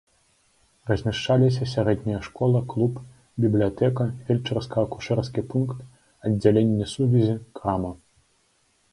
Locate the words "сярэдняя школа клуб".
1.73-2.93